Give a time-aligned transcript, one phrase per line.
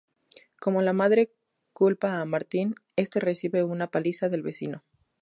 [0.59, 1.31] Como la madre
[1.73, 4.83] culpa a Martin, este recibe una paliza del vecino.